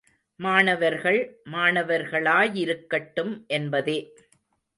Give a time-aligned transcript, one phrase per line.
[0.39, 1.19] மாணவர்கள்,
[1.51, 3.99] மாணவர்களாயிருக்கட்டும் என்பதே.